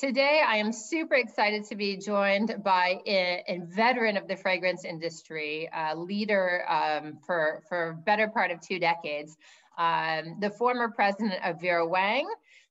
Today, 0.00 0.40
I 0.48 0.56
am 0.56 0.72
super 0.72 1.16
excited 1.16 1.64
to 1.64 1.76
be 1.76 1.98
joined 1.98 2.64
by 2.64 3.00
a, 3.06 3.44
a 3.46 3.58
veteran 3.66 4.16
of 4.16 4.26
the 4.28 4.34
fragrance 4.34 4.86
industry, 4.86 5.68
a 5.76 5.94
leader 5.94 6.64
um, 6.70 7.18
for, 7.26 7.62
for 7.68 7.98
better 8.06 8.26
part 8.26 8.50
of 8.50 8.62
two 8.62 8.78
decades, 8.78 9.36
um, 9.76 10.38
the 10.40 10.48
former 10.56 10.88
president 10.88 11.44
of 11.44 11.60
Vera 11.60 11.86
Wang, 11.86 12.26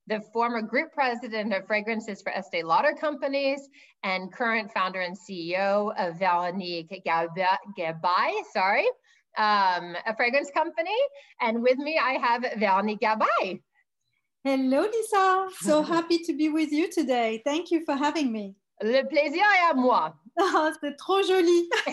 the 0.08 0.20
former 0.32 0.60
group 0.60 0.92
president 0.92 1.54
of 1.54 1.68
fragrances 1.68 2.20
for 2.20 2.32
Estee 2.32 2.64
Lauder 2.64 2.94
companies, 3.00 3.68
and 4.02 4.32
current 4.32 4.72
founder 4.72 5.02
and 5.02 5.16
CEO 5.16 5.92
of 5.96 6.18
Veronique 6.18 7.00
Gabai, 7.06 8.42
sorry, 8.52 8.88
um, 9.38 9.94
a 10.04 10.16
fragrance 10.16 10.50
company. 10.50 10.98
And 11.40 11.62
with 11.62 11.78
me, 11.78 11.96
I 11.96 12.14
have 12.14 12.42
Veronique 12.58 12.98
Gabai. 12.98 13.60
Hello, 14.42 14.86
Lisa. 14.90 15.48
So 15.60 15.82
happy 15.82 16.16
to 16.24 16.32
be 16.32 16.48
with 16.48 16.72
you 16.72 16.90
today. 16.90 17.42
Thank 17.44 17.70
you 17.70 17.84
for 17.84 17.94
having 17.94 18.32
me. 18.32 18.54
Le 18.82 19.02
plaisir 19.02 19.42
est 19.42 19.70
à 19.70 19.74
moi. 19.74 20.14
Oh, 20.38 20.72
c'est 20.80 20.96
trop 20.96 21.20
joli. 21.22 21.68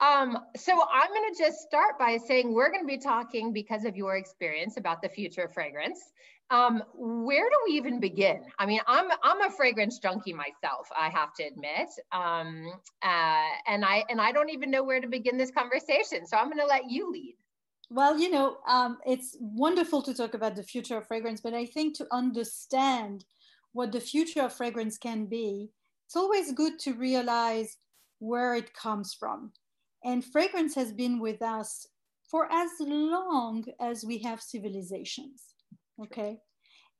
um, 0.00 0.38
so 0.56 0.72
I'm 0.90 1.08
going 1.08 1.34
to 1.34 1.38
just 1.38 1.58
start 1.58 1.98
by 1.98 2.16
saying 2.16 2.54
we're 2.54 2.70
going 2.70 2.84
to 2.84 2.86
be 2.86 2.96
talking 2.96 3.52
because 3.52 3.84
of 3.84 3.96
your 3.96 4.16
experience 4.16 4.78
about 4.78 5.02
the 5.02 5.10
future 5.10 5.42
of 5.42 5.52
fragrance. 5.52 6.00
Um, 6.50 6.82
where 6.94 7.50
do 7.50 7.56
we 7.66 7.72
even 7.72 8.00
begin? 8.00 8.40
I 8.58 8.64
mean, 8.64 8.80
I'm 8.86 9.10
I'm 9.22 9.42
a 9.42 9.50
fragrance 9.50 9.98
junkie 9.98 10.32
myself. 10.32 10.88
I 10.98 11.10
have 11.10 11.34
to 11.34 11.42
admit, 11.42 11.90
um, 12.12 12.72
uh, 13.02 13.50
and 13.66 13.84
I 13.84 14.04
and 14.08 14.22
I 14.22 14.32
don't 14.32 14.48
even 14.48 14.70
know 14.70 14.82
where 14.82 15.02
to 15.02 15.08
begin 15.08 15.36
this 15.36 15.50
conversation. 15.50 16.26
So 16.26 16.38
I'm 16.38 16.46
going 16.46 16.60
to 16.60 16.66
let 16.66 16.90
you 16.90 17.12
lead. 17.12 17.36
Well, 17.90 18.18
you 18.18 18.30
know, 18.30 18.58
um, 18.68 18.98
it's 19.06 19.36
wonderful 19.40 20.02
to 20.02 20.14
talk 20.14 20.34
about 20.34 20.56
the 20.56 20.62
future 20.62 20.98
of 20.98 21.06
fragrance, 21.06 21.40
but 21.40 21.54
I 21.54 21.64
think 21.64 21.96
to 21.96 22.06
understand 22.12 23.24
what 23.72 23.92
the 23.92 24.00
future 24.00 24.42
of 24.42 24.52
fragrance 24.52 24.98
can 24.98 25.24
be, 25.26 25.70
it's 26.06 26.16
always 26.16 26.52
good 26.52 26.78
to 26.80 26.92
realize 26.92 27.78
where 28.18 28.54
it 28.54 28.74
comes 28.74 29.14
from. 29.14 29.52
And 30.04 30.24
fragrance 30.24 30.74
has 30.74 30.92
been 30.92 31.18
with 31.18 31.40
us 31.42 31.86
for 32.30 32.50
as 32.52 32.70
long 32.80 33.64
as 33.80 34.04
we 34.04 34.18
have 34.18 34.40
civilizations. 34.42 35.54
Okay. 36.02 36.38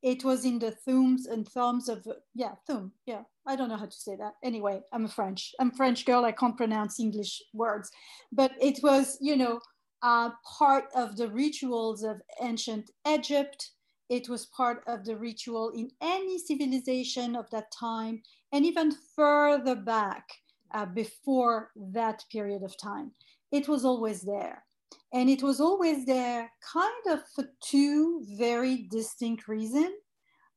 It 0.03 0.25
was 0.25 0.45
in 0.45 0.59
the 0.59 0.71
thumbs 0.71 1.27
and 1.27 1.47
thumbs 1.47 1.89
of, 1.89 2.07
yeah, 2.35 2.53
thumb. 2.67 2.93
Yeah. 3.05 3.23
I 3.47 3.57
don't 3.57 3.69
know 3.69 3.77
how 3.77 3.87
to 3.87 3.93
say 3.93 4.17
that. 4.17 4.35
Anyway, 4.45 4.81
I'm 4.93 5.05
a 5.05 5.09
French. 5.09 5.55
I'm 5.59 5.71
a 5.71 5.77
French 5.77 6.07
girl. 6.07 6.25
I 6.25 6.33
can't 6.33 6.57
pronounce 6.57 7.01
English 7.01 7.43
words. 7.53 7.91
But 8.33 8.53
it 8.61 8.79
was, 8.83 9.19
you 9.21 9.37
know, 9.37 9.61
uh, 10.03 10.31
part 10.59 10.85
of 10.95 11.17
the 11.17 11.29
rituals 11.29 12.03
of 12.03 12.21
ancient 12.41 12.91
Egypt. 13.07 13.71
It 14.09 14.29
was 14.29 14.47
part 14.47 14.83
of 14.87 15.05
the 15.05 15.17
ritual 15.17 15.71
in 15.71 15.91
any 16.01 16.39
civilization 16.39 17.37
of 17.37 17.51
that 17.51 17.71
time, 17.71 18.23
and 18.53 18.65
even 18.65 18.93
further 19.15 19.75
back 19.75 20.25
uh, 20.73 20.87
before 20.87 21.71
that 21.93 22.25
period 22.33 22.63
of 22.63 22.77
time. 22.79 23.13
It 23.53 23.69
was 23.69 23.85
always 23.85 24.23
there. 24.23 24.65
And 25.13 25.29
it 25.29 25.43
was 25.43 25.61
always 25.61 26.05
there 26.07 26.51
kind 26.73 27.07
of 27.09 27.21
for 27.35 27.45
two 27.63 28.25
very 28.39 28.89
distinct 28.91 29.49
reasons. 29.49 29.95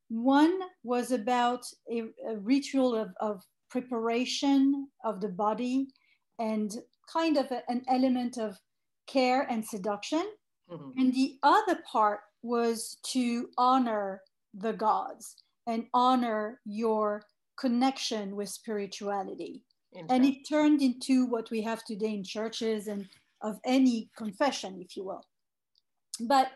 One 0.09 0.59
was 0.83 1.11
about 1.11 1.65
a, 1.89 2.03
a 2.27 2.37
ritual 2.37 2.95
of, 2.95 3.09
of 3.21 3.41
preparation 3.69 4.87
of 5.05 5.21
the 5.21 5.29
body 5.29 5.87
and 6.37 6.75
kind 7.11 7.37
of 7.37 7.49
a, 7.51 7.63
an 7.69 7.83
element 7.87 8.37
of 8.37 8.57
care 9.07 9.47
and 9.49 9.65
seduction. 9.65 10.25
Mm-hmm. 10.69 10.99
And 10.99 11.13
the 11.13 11.37
other 11.43 11.79
part 11.91 12.21
was 12.43 12.97
to 13.07 13.49
honor 13.57 14.21
the 14.53 14.73
gods 14.73 15.35
and 15.67 15.85
honor 15.93 16.59
your 16.65 17.23
connection 17.59 18.35
with 18.35 18.49
spirituality. 18.49 19.63
And 20.09 20.25
it 20.25 20.47
turned 20.47 20.81
into 20.81 21.25
what 21.25 21.51
we 21.51 21.61
have 21.63 21.83
today 21.83 22.13
in 22.13 22.23
churches 22.23 22.87
and 22.87 23.07
of 23.41 23.59
any 23.65 24.09
confession, 24.15 24.79
if 24.79 24.95
you 24.95 25.03
will. 25.03 25.25
But 26.21 26.47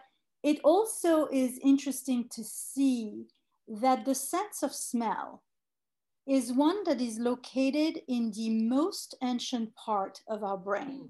it 0.42 0.60
also 0.64 1.28
is 1.28 1.60
interesting 1.64 2.30
to 2.32 2.44
see 2.44 3.26
that 3.68 4.06
the 4.06 4.16
sense 4.16 4.64
of 4.64 4.74
smell 4.74 5.44
is 6.28 6.54
one 6.54 6.84
that 6.86 7.02
is 7.02 7.20
located 7.20 8.02
in 8.08 8.32
the 8.32 8.50
most 8.50 9.16
ancient 9.22 9.76
part 9.76 10.22
of 10.28 10.44
our 10.44 10.58
brain. 10.58 11.10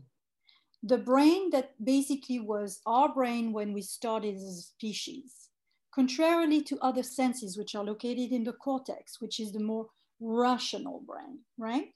The 0.88 1.00
brain 1.00 1.50
that 1.50 1.72
basically 1.84 2.40
was 2.40 2.80
our 2.86 3.12
brain 3.12 3.52
when 3.52 3.74
we 3.74 3.82
started 3.82 4.36
as 4.36 4.44
a 4.44 4.62
species, 4.62 5.50
contrarily 5.92 6.62
to 6.62 6.78
other 6.80 7.02
senses, 7.02 7.58
which 7.58 7.74
are 7.74 7.84
located 7.84 8.32
in 8.32 8.44
the 8.44 8.54
cortex, 8.54 9.20
which 9.20 9.40
is 9.40 9.52
the 9.52 9.60
more 9.60 9.88
rational 10.20 11.02
brain, 11.08 11.40
right? 11.58 11.88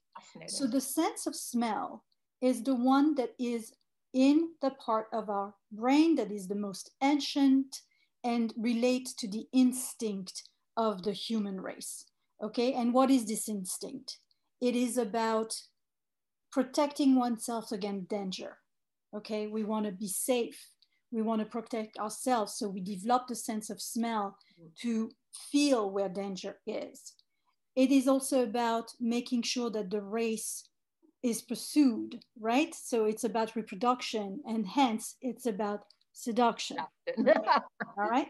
So 0.47 0.66
the 0.66 0.81
sense 0.81 1.27
of 1.27 1.35
smell 1.35 2.03
is 2.41 2.63
the 2.63 2.73
one 2.73 3.13
that 3.16 3.35
is 3.38 3.73
in 4.13 4.53
the 4.59 4.72
part 4.72 5.06
of 5.13 5.29
our 5.29 5.53
brain 5.71 6.16
that 6.16 6.31
is 6.31 6.47
the 6.47 6.56
most 6.56 6.89
ancient 7.03 7.81
and 8.23 8.53
relates 8.57 9.13
to 9.13 9.27
the 9.27 9.47
instinct 9.53 10.50
of 10.77 11.03
the 11.03 11.13
human 11.13 11.61
race. 11.61 12.06
Okay, 12.41 12.73
and 12.73 12.91
what 12.91 13.11
is 13.11 13.27
this 13.27 13.47
instinct? 13.47 14.17
It 14.61 14.75
is 14.75 14.97
about 14.97 15.61
protecting 16.51 17.16
oneself 17.16 17.71
against 17.71 18.09
danger 18.09 18.57
okay? 19.16 19.47
We 19.47 19.64
want 19.64 19.86
to 19.86 19.92
be 19.92 20.08
safe. 20.08 20.59
We 21.12 21.22
want 21.22 21.42
to 21.42 21.46
protect 21.46 21.97
ourselves. 21.97 22.56
So 22.56 22.70
we 22.70 22.81
develop 22.81 23.28
the 23.28 23.36
sense 23.36 23.70
of 23.70 23.81
smell 23.81 24.38
to 24.81 25.12
feel 25.52 25.90
where 25.90 26.09
danger 26.09 26.58
is. 26.68 27.14
It 27.75 27.92
is 27.92 28.08
also 28.08 28.44
about 28.44 28.92
making 29.00 29.44
sure 29.44 29.69
that 29.72 29.90
the 29.90 30.02
race 30.02 30.69
is 31.24 31.42
pursued 31.42 32.19
right? 32.40 32.74
So 32.74 33.06
it's 33.06 33.24
about 33.24 33.56
reproduction 33.56 34.42
and 34.48 34.66
hence 34.66 35.16
it's 35.22 35.46
about 35.46 35.81
seduction. 36.14 36.78
All 37.98 38.09
right? 38.09 38.28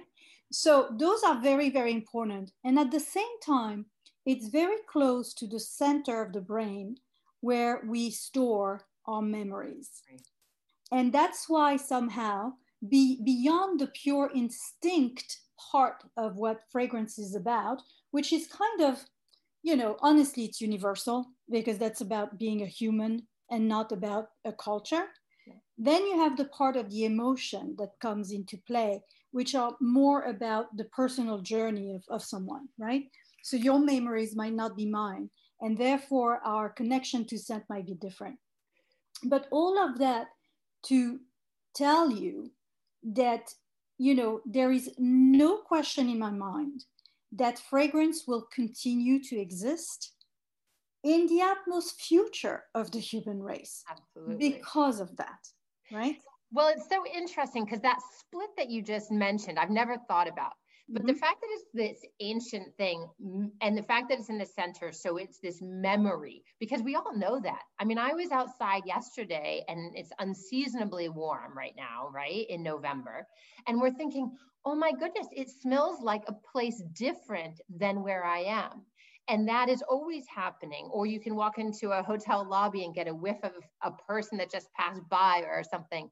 So 0.51 0.89
those 0.97 1.23
are 1.23 1.39
very 1.41 1.69
very 1.69 1.93
important. 1.93 2.51
And 2.63 2.79
at 2.79 2.91
the 2.91 2.99
same 2.99 3.39
time 3.45 3.85
it's 4.25 4.47
very 4.47 4.77
close 4.87 5.33
to 5.35 5.47
the 5.47 5.59
center 5.59 6.21
of 6.21 6.33
the 6.33 6.41
brain 6.41 6.97
where 7.41 7.81
we 7.87 8.09
store 8.09 8.81
our 9.05 9.21
memories. 9.21 10.01
Right. 10.09 10.21
And 10.91 11.13
that's 11.13 11.47
why 11.47 11.77
somehow, 11.77 12.53
be, 12.87 13.19
beyond 13.23 13.79
the 13.79 13.87
pure 13.87 14.31
instinct 14.33 15.39
part 15.71 16.03
of 16.17 16.37
what 16.37 16.61
fragrance 16.71 17.19
is 17.19 17.35
about, 17.35 17.81
which 18.11 18.33
is 18.33 18.47
kind 18.47 18.81
of, 18.81 19.03
you 19.61 19.75
know, 19.75 19.97
honestly, 19.99 20.45
it's 20.45 20.61
universal 20.61 21.27
because 21.51 21.77
that's 21.77 22.01
about 22.01 22.39
being 22.39 22.63
a 22.63 22.67
human 22.67 23.27
and 23.51 23.67
not 23.67 23.91
about 23.91 24.29
a 24.45 24.53
culture. 24.53 25.05
Then 25.77 26.05
you 26.05 26.17
have 26.19 26.37
the 26.37 26.45
part 26.45 26.75
of 26.75 26.89
the 26.89 27.05
emotion 27.05 27.75
that 27.77 27.99
comes 27.99 28.31
into 28.31 28.57
play, 28.67 29.01
which 29.31 29.55
are 29.55 29.75
more 29.79 30.23
about 30.23 30.75
the 30.75 30.85
personal 30.85 31.39
journey 31.39 31.93
of, 31.93 32.03
of 32.09 32.23
someone, 32.23 32.67
right? 32.77 33.03
So 33.43 33.57
your 33.57 33.79
memories 33.79 34.35
might 34.35 34.53
not 34.53 34.75
be 34.75 34.85
mine, 34.85 35.29
and 35.61 35.77
therefore 35.77 36.41
our 36.43 36.69
connection 36.69 37.25
to 37.27 37.37
scent 37.37 37.63
might 37.69 37.85
be 37.85 37.95
different. 37.95 38.37
But 39.23 39.47
all 39.51 39.77
of 39.77 39.97
that 39.99 40.27
to 40.83 41.19
tell 41.75 42.11
you 42.11 42.51
that 43.03 43.53
you 43.97 44.15
know 44.15 44.41
there 44.45 44.71
is 44.71 44.89
no 44.97 45.57
question 45.57 46.09
in 46.09 46.19
my 46.19 46.31
mind 46.31 46.85
that 47.31 47.59
fragrance 47.59 48.23
will 48.27 48.47
continue 48.53 49.21
to 49.23 49.37
exist 49.37 50.13
in 51.03 51.27
the 51.27 51.41
utmost 51.41 52.01
future 52.01 52.63
of 52.75 52.91
the 52.91 52.99
human 52.99 53.41
race 53.41 53.83
Absolutely. 53.89 54.49
because 54.49 54.99
of 54.99 55.15
that 55.17 55.39
right 55.91 56.17
well 56.51 56.67
it's 56.67 56.89
so 56.89 57.03
interesting 57.05 57.63
because 57.63 57.81
that 57.81 57.99
split 58.17 58.49
that 58.57 58.69
you 58.69 58.81
just 58.81 59.11
mentioned 59.11 59.59
i've 59.59 59.69
never 59.69 59.97
thought 60.07 60.27
about 60.27 60.53
but 60.91 61.03
mm-hmm. 61.03 61.07
the 61.07 61.19
fact 61.19 61.41
that 61.41 61.47
it's 61.51 61.65
this 61.73 62.05
ancient 62.19 62.75
thing 62.77 63.07
and 63.61 63.77
the 63.77 63.83
fact 63.83 64.09
that 64.09 64.19
it's 64.19 64.29
in 64.29 64.37
the 64.39 64.45
center, 64.45 64.91
so 64.91 65.17
it's 65.17 65.39
this 65.39 65.59
memory, 65.61 66.43
because 66.59 66.81
we 66.81 66.95
all 66.95 67.15
know 67.15 67.39
that. 67.39 67.61
I 67.79 67.85
mean, 67.85 67.97
I 67.99 68.13
was 68.13 68.31
outside 68.31 68.83
yesterday 68.85 69.63
and 69.67 69.95
it's 69.95 70.11
unseasonably 70.19 71.09
warm 71.09 71.55
right 71.55 71.75
now, 71.77 72.09
right? 72.13 72.45
In 72.49 72.63
November. 72.63 73.27
And 73.67 73.79
we're 73.79 73.93
thinking, 73.93 74.31
oh 74.65 74.75
my 74.75 74.91
goodness, 74.91 75.27
it 75.31 75.49
smells 75.49 76.01
like 76.01 76.23
a 76.27 76.33
place 76.51 76.81
different 76.93 77.61
than 77.69 78.03
where 78.03 78.25
I 78.25 78.39
am. 78.39 78.85
and 79.29 79.47
that 79.47 79.69
is 79.69 79.83
always 79.87 80.25
happening 80.27 80.89
or 80.91 81.05
you 81.05 81.19
can 81.19 81.35
walk 81.35 81.59
into 81.59 81.91
a 81.91 82.03
hotel 82.03 82.45
lobby 82.49 82.83
and 82.83 82.95
get 82.95 83.07
a 83.07 83.13
whiff 83.13 83.37
of 83.43 83.51
a 83.83 83.91
person 83.91 84.37
that 84.39 84.51
just 84.51 84.73
passed 84.73 85.07
by 85.09 85.43
or 85.47 85.63
something 85.63 86.09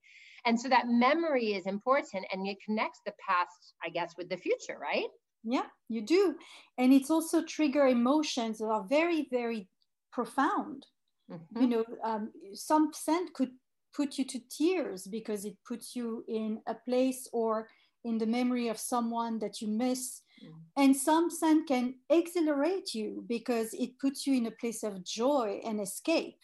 and 0.48 0.60
so 0.60 0.68
that 0.70 0.88
memory 0.88 1.54
is 1.54 1.68
important 1.68 2.26
and 2.32 2.48
it 2.48 2.58
connects 2.66 3.02
the 3.06 3.14
past 3.28 3.76
i 3.84 3.90
guess 3.90 4.16
with 4.18 4.30
the 4.30 4.38
future 4.38 4.78
right 4.82 5.10
yeah 5.44 5.68
you 5.90 6.02
do 6.02 6.36
and 6.78 6.92
it's 6.94 7.12
also 7.12 7.44
trigger 7.44 7.86
emotions 7.88 8.58
that 8.58 8.66
are 8.66 8.86
very 8.90 9.28
very 9.30 9.68
profound 10.12 10.88
mm-hmm. 11.32 11.62
you 11.62 11.68
know 11.68 11.86
um, 12.04 12.32
some 12.54 12.92
scent 12.94 13.34
could 13.34 13.52
put 13.98 14.18
you 14.18 14.26
to 14.26 14.40
tears 14.56 15.08
because 15.08 15.44
it 15.44 15.56
puts 15.68 15.96
you 15.96 16.24
in 16.28 16.60
a 16.68 16.76
place 16.88 17.28
or 17.34 17.68
in 18.04 18.18
the 18.18 18.26
memory 18.26 18.68
of 18.70 18.78
someone 18.80 19.40
that 19.40 19.62
you 19.62 19.68
miss. 19.68 20.22
Mm. 20.44 20.54
And 20.78 20.96
some 20.96 21.30
scent 21.30 21.68
can 21.68 21.96
exhilarate 22.10 22.94
you 22.94 23.26
because 23.28 23.74
it 23.74 24.00
puts 24.00 24.28
you 24.28 24.36
in 24.36 24.46
a 24.46 24.52
place 24.52 24.84
of 24.84 25.04
joy 25.04 25.60
and 25.66 25.82
escape. 25.82 26.38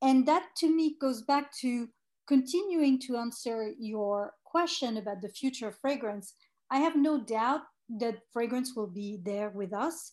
And 0.00 0.26
that 0.26 0.46
to 0.58 0.74
me 0.74 0.96
goes 1.00 1.22
back 1.22 1.52
to 1.60 1.88
continuing 2.28 3.00
to 3.00 3.16
answer 3.16 3.72
your 3.78 4.34
question 4.44 4.98
about 4.98 5.22
the 5.22 5.30
future 5.30 5.68
of 5.68 5.78
fragrance. 5.78 6.34
I 6.70 6.78
have 6.78 6.94
no 6.94 7.18
doubt 7.18 7.62
that 7.98 8.20
fragrance 8.32 8.76
will 8.76 8.86
be 8.86 9.18
there 9.24 9.50
with 9.50 9.72
us. 9.72 10.12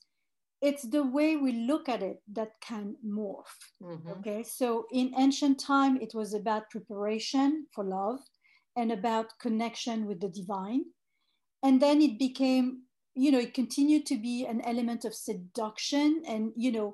It's 0.61 0.83
the 0.83 1.03
way 1.03 1.35
we 1.35 1.51
look 1.51 1.89
at 1.89 2.01
it 2.01 2.21
that 2.31 2.51
can 2.61 2.95
morph. 3.05 3.59
Mm-hmm. 3.83 4.09
Okay, 4.11 4.43
so 4.43 4.85
in 4.91 5.13
ancient 5.17 5.59
time, 5.59 5.97
it 6.01 6.13
was 6.15 6.33
about 6.33 6.69
preparation 6.69 7.67
for 7.73 7.83
love 7.83 8.19
and 8.77 8.91
about 8.91 9.37
connection 9.39 10.05
with 10.05 10.21
the 10.21 10.29
divine. 10.29 10.85
And 11.61 11.81
then 11.81 12.01
it 12.01 12.17
became, 12.17 12.83
you 13.13 13.31
know, 13.31 13.39
it 13.39 13.53
continued 13.53 14.05
to 14.07 14.17
be 14.17 14.45
an 14.45 14.61
element 14.61 15.03
of 15.03 15.13
seduction 15.13 16.23
and, 16.27 16.51
you 16.55 16.71
know, 16.71 16.93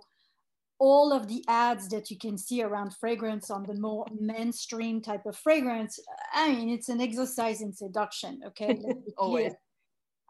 all 0.82 1.14
of 1.14 1.28
the 1.28 1.46
ads 1.48 1.88
that 1.90 2.10
you 2.10 2.18
can 2.18 2.36
see 2.40 2.64
around 2.64 2.92
fragrance 2.96 3.52
on 3.52 3.64
the 3.68 3.76
more 3.76 4.04
mainstream 4.20 5.00
type 5.00 5.28
of 5.28 5.38
fragrance, 5.38 6.00
I 6.34 6.52
mean, 6.52 6.70
it's 6.70 6.90
an 6.90 7.00
exercise 7.00 7.62
in 7.62 7.72
seduction, 7.72 8.42
okay? 8.48 8.82
Always. 9.18 9.54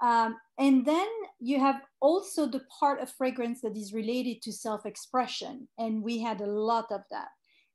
Um, 0.03 0.36
and 0.59 0.86
then 0.86 1.07
you 1.39 1.57
have 1.62 1.81
also 2.01 2.48
the 2.48 2.63
part 2.80 3.00
of 3.00 3.09
fragrance 3.09 3.62
that 3.62 3.77
is 3.77 3.94
related 3.94 4.42
to 4.42 4.51
self 4.51 4.86
expression. 4.86 5.69
And 5.77 6.03
we 6.03 6.19
had 6.19 6.42
a 6.42 6.48
lot 6.48 6.88
of 6.92 7.01
that. 7.12 7.30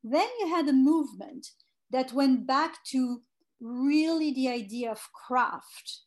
Then 0.05 0.29
you 0.41 0.49
had 0.49 0.69
a 0.69 0.75
movement 0.75 1.47
that 1.93 2.13
went 2.13 2.47
back 2.47 2.85
to 2.89 3.23
really 3.59 4.35
the 4.35 4.51
idea 4.51 4.91
of 4.91 5.01
craft 5.27 6.01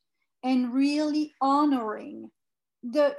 and 0.43 0.71
really 0.71 1.33
honoring 1.41 2.29
the 2.83 3.15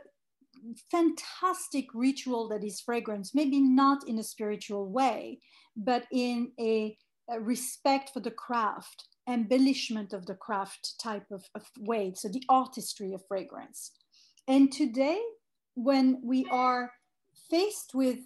fantastic 0.90 1.86
ritual 1.94 2.48
that 2.48 2.64
is 2.64 2.80
fragrance, 2.80 3.34
maybe 3.34 3.60
not 3.60 4.06
in 4.08 4.18
a 4.18 4.24
spiritual 4.24 4.90
way, 4.90 5.40
but 5.76 6.04
in 6.12 6.52
a, 6.58 6.96
a 7.30 7.40
respect 7.40 8.10
for 8.10 8.20
the 8.20 8.30
craft, 8.30 9.04
embellishment 9.28 10.12
of 10.12 10.26
the 10.26 10.34
craft 10.34 10.94
type 11.00 11.26
of, 11.30 11.44
of 11.54 11.66
way, 11.78 12.12
so 12.14 12.28
the 12.28 12.44
artistry 12.48 13.12
of 13.12 13.22
fragrance. 13.28 13.92
And 14.48 14.72
today, 14.72 15.20
when 15.74 16.20
we 16.22 16.46
are 16.50 16.92
faced 17.50 17.92
with 17.94 18.18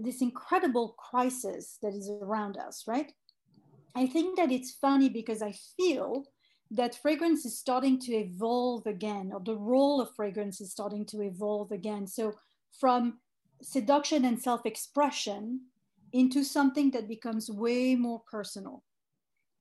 this 0.00 0.22
incredible 0.22 0.94
crisis 0.98 1.78
that 1.82 1.94
is 1.94 2.10
around 2.22 2.56
us, 2.56 2.84
right? 2.86 3.12
I 3.94 4.06
think 4.06 4.36
that 4.36 4.50
it's 4.50 4.72
funny 4.72 5.08
because 5.08 5.42
I 5.42 5.54
feel 5.76 6.24
that 6.70 6.94
fragrance 6.94 7.44
is 7.44 7.58
starting 7.58 7.98
to 8.00 8.12
evolve 8.12 8.86
again, 8.86 9.30
or 9.32 9.40
the 9.40 9.56
role 9.56 10.00
of 10.00 10.14
fragrance 10.14 10.60
is 10.60 10.70
starting 10.70 11.04
to 11.06 11.22
evolve 11.22 11.72
again. 11.72 12.06
So, 12.06 12.34
from 12.80 13.18
seduction 13.62 14.24
and 14.24 14.40
self 14.40 14.66
expression 14.66 15.60
into 16.12 16.44
something 16.44 16.90
that 16.92 17.08
becomes 17.08 17.50
way 17.50 17.96
more 17.96 18.22
personal. 18.30 18.82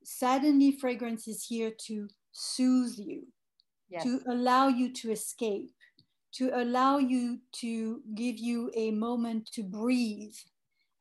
Suddenly, 0.04 0.74
fragrance 0.74 1.28
is 1.28 1.46
here 1.46 1.72
to 1.88 2.08
soothe 2.32 2.98
you, 2.98 3.28
yes. 3.90 4.04
to 4.04 4.22
allow 4.28 4.68
you 4.68 4.94
to 4.94 5.12
escape, 5.12 5.72
to 6.34 6.52
allow 6.54 6.98
you 6.98 7.40
to 7.54 8.02
give 8.16 8.38
you 8.38 8.72
a 8.76 8.92
moment 8.92 9.50
to 9.54 9.64
breathe 9.64 10.36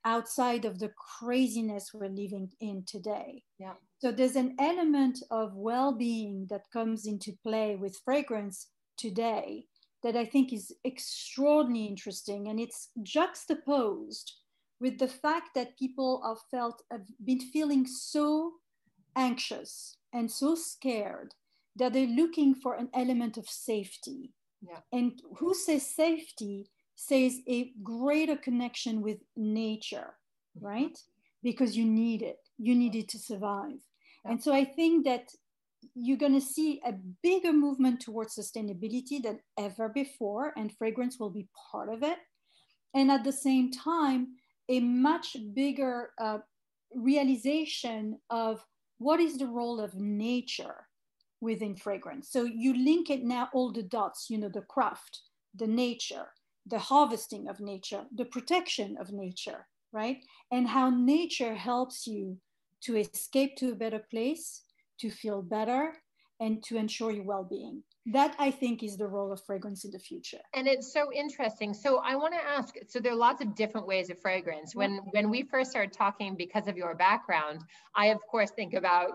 outside 0.05 0.65
of 0.65 0.79
the 0.79 0.91
craziness 1.19 1.91
we're 1.93 2.09
living 2.09 2.51
in 2.61 2.85
today. 2.87 3.43
Yeah. 3.59 3.75
So 4.03 4.11
there's 4.11 4.35
an 4.35 4.57
element 4.59 5.23
of 5.31 5.55
well-being 5.55 6.49
that 6.51 6.73
comes 6.73 7.07
into 7.07 7.39
play 7.41 7.77
with 7.77 8.01
fragrance 8.05 8.67
today 8.99 9.67
that 10.03 10.17
I 10.17 10.25
think 10.25 10.53
is 10.53 10.75
extraordinarily 10.85 11.87
interesting, 11.87 12.49
and 12.49 12.59
it's 12.59 12.89
juxtaposed 13.05 14.33
with 14.81 14.99
the 14.99 15.07
fact 15.07 15.51
that 15.55 15.79
people 15.79 16.21
have 16.27 16.39
felt 16.51 16.83
have 16.91 17.07
been 17.25 17.39
feeling 17.39 17.87
so 17.87 18.55
anxious 19.15 19.99
and 20.13 20.29
so 20.29 20.57
scared 20.57 21.37
that 21.77 21.93
they're 21.93 22.09
looking 22.09 22.57
for 22.57 22.75
an 22.75 22.89
element 22.95 23.37
of 23.37 23.49
safety. 23.49 24.33
Yeah. 24.69 24.81
And 24.91 25.23
who 25.39 25.55
says 25.55 25.87
safety 25.87 26.67
says 26.97 27.39
a 27.49 27.71
greater 27.85 28.37
connection 28.37 29.01
with 29.01 29.19
nature, 29.37 30.15
mm-hmm. 30.59 30.67
right? 30.67 30.99
Because 31.41 31.77
you 31.77 31.85
need 31.85 32.23
it, 32.23 32.41
you 32.59 32.75
need 32.75 32.97
it 32.97 33.09
to 33.11 33.19
survive. 33.21 33.79
And 34.25 34.43
so 34.43 34.53
I 34.53 34.65
think 34.65 35.05
that 35.05 35.29
you're 35.95 36.17
going 36.17 36.35
to 36.35 36.41
see 36.41 36.81
a 36.87 36.95
bigger 37.23 37.53
movement 37.53 38.01
towards 38.01 38.37
sustainability 38.37 39.23
than 39.23 39.41
ever 39.59 39.89
before, 39.89 40.53
and 40.57 40.77
fragrance 40.77 41.19
will 41.19 41.31
be 41.31 41.49
part 41.71 41.93
of 41.93 42.03
it. 42.03 42.19
And 42.95 43.11
at 43.11 43.25
the 43.25 43.33
same 43.33 43.73
time, 43.73 44.29
a 44.69 44.81
much 44.81 45.37
bigger 45.55 46.11
uh, 46.21 46.39
realization 46.95 48.19
of 48.31 48.65
what 48.99 49.21
is 49.21 49.39
the 49.39 49.47
role 49.47 49.81
of 49.81 49.95
nature 49.95 50.87
within 51.41 51.75
fragrance. 51.75 52.31
So 52.31 52.45
you 52.45 52.73
link 52.73 53.11
it 53.11 53.25
now, 53.25 53.49
all 53.53 53.73
the 53.73 53.83
dots, 53.83 54.27
you 54.31 54.39
know, 54.39 54.49
the 54.49 54.63
craft, 54.63 55.21
the 55.57 55.67
nature, 55.67 56.27
the 56.67 56.79
harvesting 56.79 57.49
of 57.49 57.61
nature, 57.61 58.05
the 58.15 58.27
protection 58.27 58.97
of 59.01 59.13
nature, 59.13 59.67
right? 59.93 60.19
And 60.53 60.69
how 60.69 60.91
nature 60.91 61.55
helps 61.55 62.07
you 62.07 62.39
to 62.85 62.97
escape 62.97 63.57
to 63.57 63.73
a 63.73 63.75
better 63.75 64.01
place, 64.11 64.63
to 65.01 65.11
feel 65.11 65.43
better, 65.43 65.95
and 66.43 66.63
to 66.65 66.77
ensure 66.77 67.13
your 67.13 67.25
well 67.25 67.45
being. 67.45 67.83
That 68.07 68.35
I 68.37 68.51
think 68.51 68.83
is 68.83 68.97
the 68.97 69.07
role 69.07 69.31
of 69.31 69.41
fragrance 69.45 69.85
in 69.85 69.93
the 69.93 69.99
future. 70.01 70.41
And 70.55 70.67
it's 70.67 70.93
so 70.93 71.13
interesting. 71.13 71.73
So 71.73 71.99
I 71.99 72.17
want 72.17 72.35
to 72.35 72.41
ask 72.41 72.75
so 72.89 72.99
there 72.99 73.13
are 73.13 73.17
lots 73.17 73.41
of 73.41 73.55
different 73.55 73.87
ways 73.87 74.11
of 74.11 74.19
fragrance. 74.21 74.75
When 74.75 74.97
when 75.13 75.31
we 75.31 75.45
first 75.45 75.71
started 75.71 75.93
talking 75.93 76.35
because 76.37 76.67
of 76.67 76.77
your 76.77 76.97
background, 76.97 77.61
I 77.95 78.07
of 78.07 78.19
course 78.29 78.51
think 78.51 78.75
about 78.75 79.11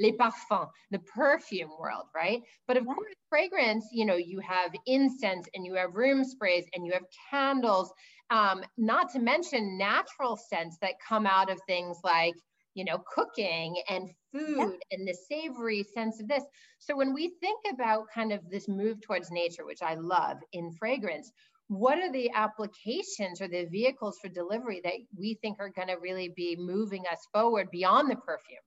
les 0.00 0.12
parfums, 0.12 0.70
the 0.90 0.98
perfume 0.98 1.70
world, 1.78 2.06
right? 2.12 2.42
But 2.66 2.76
of 2.76 2.86
yeah. 2.86 2.94
course 2.94 3.14
fragrance, 3.28 3.86
you 3.92 4.04
know, 4.04 4.16
you 4.16 4.40
have 4.40 4.72
incense 4.86 5.46
and 5.54 5.64
you 5.64 5.74
have 5.74 5.94
room 5.94 6.24
sprays 6.24 6.64
and 6.74 6.84
you 6.84 6.92
have 6.92 7.04
candles, 7.30 7.92
um, 8.30 8.64
not 8.76 9.12
to 9.12 9.20
mention 9.20 9.78
natural 9.78 10.36
scents 10.36 10.76
that 10.80 10.94
come 11.08 11.24
out 11.24 11.50
of 11.50 11.60
things 11.68 11.98
like 12.02 12.34
you 12.74 12.84
know, 12.84 13.02
cooking 13.12 13.80
and 13.88 14.10
food 14.32 14.58
yeah. 14.58 14.68
and 14.90 15.08
the 15.08 15.16
savory 15.30 15.84
sense 15.94 16.20
of 16.20 16.28
this. 16.28 16.44
So 16.78 16.96
when 16.96 17.14
we 17.14 17.34
think 17.40 17.60
about 17.72 18.06
kind 18.14 18.32
of 18.32 18.40
this 18.50 18.68
move 18.68 19.00
towards 19.00 19.30
nature, 19.30 19.64
which 19.64 19.82
I 19.82 19.94
love 19.94 20.38
in 20.52 20.72
fragrance, 20.72 21.32
what 21.68 21.98
are 21.98 22.12
the 22.12 22.30
applications 22.34 23.40
or 23.40 23.48
the 23.48 23.64
vehicles 23.64 24.18
for 24.20 24.28
delivery 24.28 24.80
that 24.84 24.94
we 25.16 25.38
think 25.40 25.58
are 25.60 25.70
going 25.70 25.88
to 25.88 25.94
really 25.94 26.32
be 26.36 26.56
moving 26.58 27.04
us 27.10 27.20
forward 27.32 27.70
beyond 27.70 28.10
the 28.10 28.16
perfume? 28.16 28.58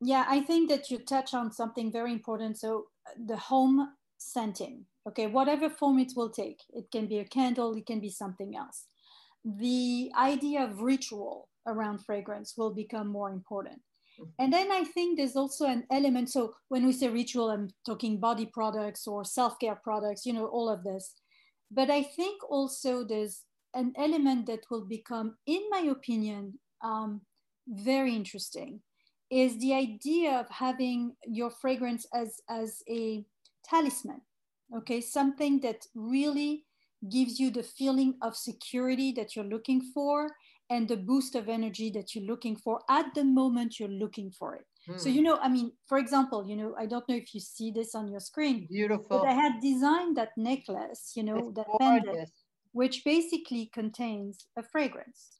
Yeah, 0.00 0.24
I 0.26 0.40
think 0.40 0.70
that 0.70 0.90
you 0.90 0.98
touch 0.98 1.34
on 1.34 1.52
something 1.52 1.92
very 1.92 2.12
important. 2.12 2.58
So 2.58 2.86
uh, 3.06 3.10
the 3.26 3.36
home 3.36 3.90
scenting, 4.16 4.86
okay, 5.06 5.26
whatever 5.26 5.68
form 5.68 5.98
it 5.98 6.12
will 6.16 6.30
take, 6.30 6.62
it 6.70 6.90
can 6.90 7.06
be 7.06 7.18
a 7.18 7.24
candle, 7.24 7.74
it 7.74 7.86
can 7.86 8.00
be 8.00 8.08
something 8.08 8.56
else. 8.56 8.86
The 9.44 10.10
idea 10.16 10.64
of 10.64 10.80
ritual, 10.80 11.49
around 11.66 11.98
fragrance 12.04 12.54
will 12.56 12.72
become 12.74 13.08
more 13.08 13.30
important. 13.30 13.80
Mm-hmm. 14.20 14.30
And 14.38 14.52
then 14.52 14.70
I 14.72 14.84
think 14.84 15.18
there's 15.18 15.36
also 15.36 15.66
an 15.66 15.84
element. 15.90 16.30
So 16.30 16.54
when 16.68 16.86
we 16.86 16.92
say 16.92 17.08
ritual, 17.08 17.50
I'm 17.50 17.68
talking 17.86 18.20
body 18.20 18.46
products 18.46 19.06
or 19.06 19.24
self 19.24 19.58
care 19.58 19.80
products, 19.82 20.26
you 20.26 20.32
know, 20.32 20.46
all 20.46 20.68
of 20.68 20.84
this. 20.84 21.14
But 21.70 21.90
I 21.90 22.02
think 22.02 22.42
also 22.50 23.04
there's 23.04 23.44
an 23.74 23.92
element 23.96 24.46
that 24.46 24.64
will 24.70 24.84
become, 24.84 25.36
in 25.46 25.62
my 25.70 25.80
opinion, 25.80 26.58
um, 26.82 27.20
very 27.68 28.14
interesting 28.14 28.80
is 29.30 29.58
the 29.60 29.72
idea 29.72 30.32
of 30.40 30.50
having 30.50 31.14
your 31.24 31.50
fragrance 31.50 32.04
as, 32.12 32.40
as 32.48 32.82
a 32.88 33.24
talisman, 33.64 34.20
okay? 34.76 35.00
Something 35.00 35.60
that 35.60 35.86
really 35.94 36.64
gives 37.08 37.38
you 37.38 37.50
the 37.50 37.62
feeling 37.62 38.14
of 38.22 38.36
security 38.36 39.12
that 39.12 39.36
you're 39.36 39.44
looking 39.44 39.80
for 39.94 40.32
and 40.70 40.88
the 40.88 40.96
boost 40.96 41.34
of 41.34 41.48
energy 41.48 41.90
that 41.90 42.14
you're 42.14 42.24
looking 42.24 42.56
for 42.56 42.80
at 42.88 43.12
the 43.14 43.24
moment 43.24 43.78
you're 43.78 43.88
looking 43.88 44.30
for 44.30 44.54
it. 44.54 44.64
Hmm. 44.86 44.98
So, 44.98 45.08
you 45.08 45.20
know, 45.20 45.36
I 45.42 45.48
mean, 45.48 45.72
for 45.86 45.98
example, 45.98 46.46
you 46.46 46.56
know, 46.56 46.74
I 46.78 46.86
don't 46.86 47.06
know 47.08 47.16
if 47.16 47.34
you 47.34 47.40
see 47.40 47.70
this 47.70 47.94
on 47.94 48.08
your 48.08 48.20
screen. 48.20 48.66
Beautiful. 48.70 49.06
But 49.08 49.26
I 49.26 49.32
had 49.32 49.60
designed 49.60 50.16
that 50.16 50.30
necklace, 50.36 51.12
you 51.16 51.24
know, 51.24 51.48
it's 51.48 51.56
that 51.56 51.66
gorgeous. 51.66 52.06
pendant 52.06 52.30
which 52.72 53.04
basically 53.04 53.70
contains 53.72 54.46
a 54.56 54.62
fragrance. 54.62 55.38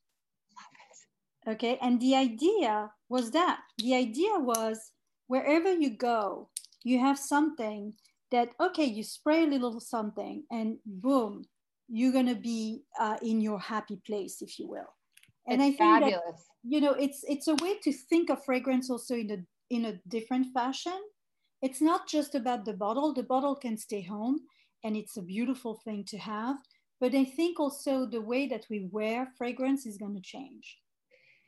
Okay, 1.48 1.78
and 1.80 1.98
the 2.00 2.14
idea 2.14 2.90
was 3.08 3.30
that 3.30 3.60
the 3.78 3.94
idea 3.94 4.38
was 4.38 4.92
wherever 5.26 5.72
you 5.72 5.96
go, 5.96 6.50
you 6.84 6.98
have 6.98 7.18
something 7.18 7.94
that, 8.30 8.50
okay, 8.60 8.84
you 8.84 9.02
spray 9.02 9.44
a 9.44 9.46
little 9.46 9.80
something 9.80 10.44
and 10.50 10.76
boom, 10.84 11.44
you're 11.88 12.12
going 12.12 12.26
to 12.26 12.34
be 12.34 12.82
uh, 13.00 13.16
in 13.22 13.40
your 13.40 13.58
happy 13.58 13.98
place, 14.06 14.42
if 14.42 14.58
you 14.58 14.68
will. 14.68 14.94
And 15.50 15.60
it's 15.60 15.74
I 15.74 15.76
think 15.76 15.78
fabulous. 15.78 16.22
That, 16.24 16.44
you 16.62 16.80
know, 16.80 16.92
it's 16.92 17.24
it's 17.28 17.48
a 17.48 17.54
way 17.56 17.78
to 17.82 17.92
think 17.92 18.30
of 18.30 18.44
fragrance 18.44 18.90
also 18.90 19.14
in 19.14 19.30
a 19.30 19.38
in 19.74 19.84
a 19.86 20.00
different 20.08 20.52
fashion. 20.52 20.98
It's 21.62 21.80
not 21.80 22.08
just 22.08 22.34
about 22.34 22.64
the 22.64 22.72
bottle. 22.72 23.12
The 23.12 23.22
bottle 23.22 23.54
can 23.54 23.76
stay 23.76 24.02
home, 24.02 24.40
and 24.84 24.96
it's 24.96 25.16
a 25.16 25.22
beautiful 25.22 25.80
thing 25.84 26.04
to 26.06 26.18
have. 26.18 26.56
But 27.00 27.14
I 27.14 27.24
think 27.24 27.58
also 27.58 28.06
the 28.06 28.20
way 28.20 28.46
that 28.48 28.66
we 28.70 28.88
wear 28.90 29.28
fragrance 29.38 29.86
is 29.86 29.96
going 29.96 30.14
to 30.14 30.20
change. 30.20 30.78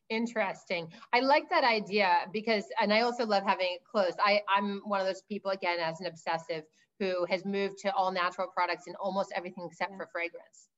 Interesting. 0.09 0.88
I 1.12 1.21
like 1.21 1.49
that 1.50 1.64
idea 1.64 2.26
because, 2.32 2.64
and 2.80 2.92
I 2.92 3.00
also 3.00 3.25
love 3.25 3.44
having 3.44 3.68
it 3.73 3.80
close. 3.90 4.12
I, 4.23 4.40
I'm 4.54 4.80
one 4.85 5.00
of 5.00 5.06
those 5.06 5.23
people, 5.28 5.50
again, 5.50 5.78
as 5.78 6.00
an 6.00 6.06
obsessive, 6.06 6.64
who 6.99 7.26
has 7.26 7.44
moved 7.44 7.78
to 7.78 7.94
all 7.94 8.12
natural 8.12 8.49
products 8.49 8.85
in 8.87 8.94
almost 8.97 9.32
everything 9.35 9.66
except 9.71 9.92
yeah. 9.92 9.97
for 9.97 10.09
fragrance. 10.12 10.68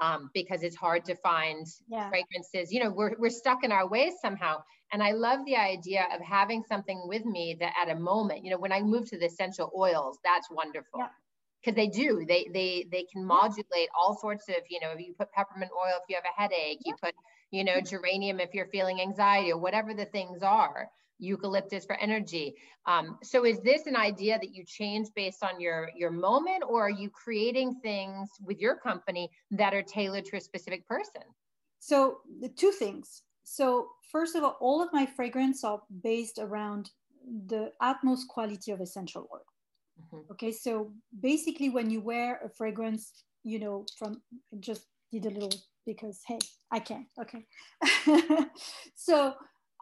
Um, 0.00 0.30
because 0.34 0.64
it's 0.64 0.74
hard 0.74 1.04
to 1.04 1.14
find 1.14 1.66
yeah. 1.88 2.08
fragrances. 2.08 2.72
You 2.72 2.82
know, 2.82 2.90
we're, 2.90 3.14
we're 3.16 3.30
stuck 3.30 3.62
in 3.62 3.70
our 3.70 3.88
ways 3.88 4.14
somehow. 4.20 4.62
And 4.92 5.02
I 5.02 5.12
love 5.12 5.44
the 5.46 5.56
idea 5.56 6.06
of 6.12 6.20
having 6.20 6.64
something 6.68 7.00
with 7.06 7.24
me 7.24 7.56
that 7.60 7.72
at 7.80 7.94
a 7.94 7.98
moment, 7.98 8.44
you 8.44 8.50
know, 8.50 8.58
when 8.58 8.72
I 8.72 8.80
move 8.82 9.08
to 9.10 9.18
the 9.18 9.26
essential 9.26 9.70
oils, 9.76 10.18
that's 10.24 10.50
wonderful. 10.50 11.00
Because 11.60 11.76
they 11.76 11.86
do, 11.86 12.24
they 12.28 12.48
they 12.52 12.86
they 12.90 13.04
can 13.04 13.24
modulate 13.24 13.88
all 13.98 14.18
sorts 14.20 14.48
of, 14.48 14.56
you 14.68 14.80
know, 14.80 14.90
if 14.90 15.00
you 15.00 15.14
put 15.18 15.32
peppermint 15.32 15.70
oil 15.72 15.94
if 15.96 16.02
you 16.08 16.16
have 16.16 16.24
a 16.24 16.40
headache, 16.40 16.80
you 16.84 16.94
put 17.00 17.14
you 17.54 17.62
know, 17.62 17.80
geranium 17.80 18.40
if 18.40 18.52
you're 18.52 18.66
feeling 18.66 19.00
anxiety 19.00 19.52
or 19.52 19.58
whatever 19.58 19.94
the 19.94 20.06
things 20.06 20.42
are, 20.42 20.90
eucalyptus 21.18 21.84
for 21.84 21.96
energy. 21.96 22.54
Um, 22.86 23.18
so 23.22 23.44
is 23.44 23.60
this 23.60 23.86
an 23.86 23.96
idea 23.96 24.38
that 24.38 24.54
you 24.54 24.64
change 24.64 25.08
based 25.14 25.42
on 25.42 25.60
your, 25.60 25.90
your 25.96 26.10
moment 26.10 26.64
or 26.68 26.86
are 26.86 26.90
you 26.90 27.10
creating 27.10 27.76
things 27.82 28.28
with 28.42 28.60
your 28.60 28.76
company 28.76 29.30
that 29.52 29.74
are 29.74 29.82
tailored 29.82 30.24
to 30.26 30.36
a 30.36 30.40
specific 30.40 30.86
person? 30.86 31.22
So 31.78 32.18
the 32.40 32.48
two 32.48 32.72
things. 32.72 33.22
So 33.44 33.88
first 34.10 34.34
of 34.34 34.42
all, 34.42 34.56
all 34.60 34.82
of 34.82 34.88
my 34.92 35.06
fragrances 35.06 35.64
are 35.64 35.82
based 36.02 36.38
around 36.38 36.90
the 37.46 37.72
utmost 37.80 38.28
quality 38.28 38.72
of 38.72 38.80
essential 38.80 39.28
oil. 39.32 39.44
Mm-hmm. 40.00 40.32
Okay, 40.32 40.52
so 40.52 40.92
basically 41.20 41.70
when 41.70 41.90
you 41.90 42.00
wear 42.00 42.40
a 42.44 42.48
fragrance, 42.48 43.24
you 43.44 43.58
know, 43.58 43.84
from 43.98 44.22
just 44.60 44.86
did 45.12 45.26
a 45.26 45.30
little 45.30 45.52
because 45.86 46.22
hey, 46.26 46.38
I 46.70 46.80
can. 46.80 47.06
Okay. 47.20 47.46
so 48.94 49.34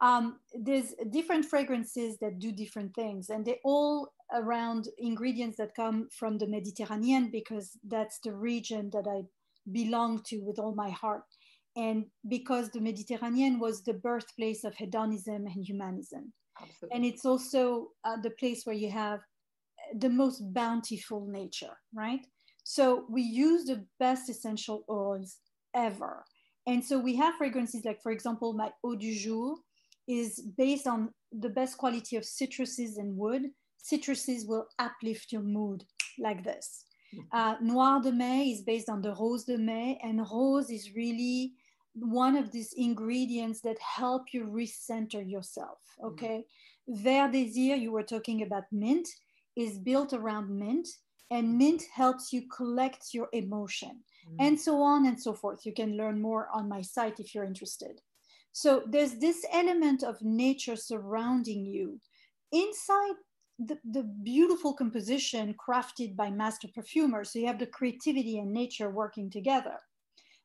um, 0.02 0.40
there's 0.52 0.94
different 1.11 1.44
fragrances 1.44 2.18
that 2.18 2.40
do 2.40 2.50
different 2.50 2.92
things, 2.94 3.30
and 3.30 3.47
they 3.47 3.61
all 3.64 4.12
around 4.35 4.88
ingredients 4.99 5.56
that 5.59 5.76
come 5.76 6.09
from 6.11 6.38
the 6.38 6.47
Mediterranean 6.47 7.30
because 7.30 7.78
that's 7.87 8.18
the 8.25 8.35
region 8.35 8.90
that 8.92 9.06
I 9.09 9.23
belong 9.71 10.23
to 10.26 10.38
with 10.40 10.59
all 10.59 10.75
my 10.75 10.90
heart. 10.90 11.23
And 11.76 12.06
because 12.28 12.71
the 12.71 12.80
Mediterranean 12.80 13.61
was 13.61 13.82
the 13.82 13.94
birthplace 13.94 14.64
of 14.64 14.75
hedonism 14.75 15.47
and 15.47 15.64
humanism. 15.64 16.32
Absolutely. 16.61 16.97
And 16.97 17.04
it's 17.04 17.25
also 17.25 17.88
uh, 18.04 18.16
the 18.21 18.30
place 18.30 18.66
where 18.66 18.76
you 18.76 18.90
have 18.90 19.21
the 19.97 20.11
most 20.11 20.42
bountiful 20.52 21.26
nature, 21.26 21.78
right? 21.94 22.26
So 22.64 23.06
we 23.09 23.23
use 23.23 23.64
the 23.64 23.87
best 24.00 24.28
essential 24.28 24.85
oils 24.90 25.38
ever. 25.75 26.25
And 26.66 26.85
so 26.85 26.99
we 26.99 27.16
have 27.16 27.37
fragrances 27.37 27.85
like, 27.85 28.02
for 28.02 28.12
example, 28.12 28.52
my 28.52 28.71
Eau 28.85 28.97
du 28.97 29.14
Jour 29.14 29.56
is 30.09 30.40
based 30.56 30.87
on 30.87 31.11
the 31.32 31.49
best 31.49 31.78
quality 31.78 32.16
of 32.16 32.25
citruses 32.25 32.99
and 32.99 33.16
wood. 33.16 33.42
Citruses 33.82 34.47
will 34.47 34.66
uplift 34.78 35.32
your 35.32 35.42
mood 35.42 35.85
like 36.18 36.44
this. 36.44 36.85
Mm-hmm. 37.14 37.37
Uh, 37.37 37.54
Noir 37.61 38.00
de 38.00 38.12
Mai 38.12 38.42
is 38.52 38.62
based 38.62 38.88
on 38.88 39.02
the 39.02 39.14
Rose 39.14 39.44
de 39.44 39.59
Mai, 39.59 39.99
and 40.02 40.21
rose 40.30 40.71
is 40.71 40.94
really 40.94 41.52
one 41.94 42.37
of 42.37 42.50
these 42.50 42.73
ingredients 42.76 43.61
that 43.62 43.78
help 43.78 44.32
you 44.32 44.47
recenter 44.47 45.28
yourself. 45.28 45.78
Mm-hmm. 46.00 46.06
Okay. 46.09 46.44
Mm-hmm. 46.88 47.02
Vert 47.02 47.32
Désir, 47.32 47.80
you 47.80 47.92
were 47.92 48.02
talking 48.02 48.42
about 48.42 48.64
mint, 48.73 49.09
is 49.56 49.78
built 49.78 50.12
around 50.12 50.50
mint, 50.50 50.88
and 51.30 51.56
mint 51.56 51.82
helps 51.94 52.32
you 52.32 52.42
collect 52.49 53.14
your 53.14 53.28
emotion 53.32 54.02
mm. 54.28 54.37
and 54.38 54.61
so 54.61 54.82
on 54.82 55.06
and 55.06 55.21
so 55.21 55.32
forth. 55.32 55.64
You 55.64 55.73
can 55.73 55.97
learn 55.97 56.21
more 56.21 56.49
on 56.52 56.68
my 56.68 56.82
site 56.82 57.21
if 57.21 57.35
you're 57.35 57.44
interested. 57.44 58.00
So 58.52 58.82
there's 58.87 59.14
this 59.14 59.44
element 59.52 60.02
of 60.02 60.23
nature 60.23 60.76
surrounding 60.76 61.64
you 61.64 61.99
inside 62.52 63.14
the, 63.59 63.78
the 63.90 64.02
beautiful 64.02 64.75
composition 64.75 65.54
crafted 65.54 66.16
by 66.16 66.30
master 66.30 66.68
perfumers. 66.75 67.32
So 67.32 67.38
you 67.38 67.47
have 67.47 67.59
the 67.59 67.66
creativity 67.66 68.38
and 68.38 68.52
nature 68.52 68.90
working 68.90 69.30
together. 69.30 69.78